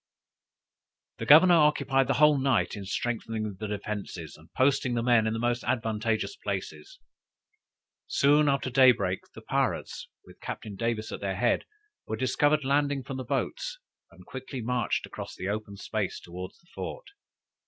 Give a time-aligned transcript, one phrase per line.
[1.19, 5.33] _]The governor occupied the whole night in strengthening the defences and posting the men in
[5.33, 6.97] the most advantageous places.
[8.07, 11.65] Soon after day break, the pirates, with Captain Davis at their head
[12.07, 13.77] were discovered landing from the boats;
[14.09, 17.05] and quickly marched across the open space toward the fort.